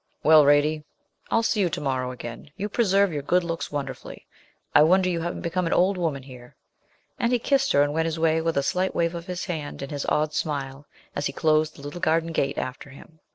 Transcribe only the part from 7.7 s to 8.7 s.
her, and went his way, with a